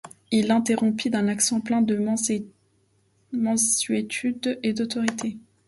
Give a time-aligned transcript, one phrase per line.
[0.31, 1.95] Il l'interrompit d'un accent plein de
[3.31, 5.37] mansuétude et d'autorité.